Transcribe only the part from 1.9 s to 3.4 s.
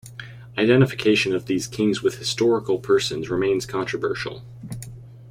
with historical persons